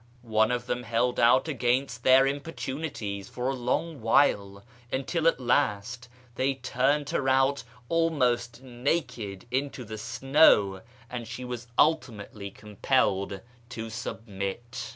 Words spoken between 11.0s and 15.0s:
and she was ultimately compelled to submit."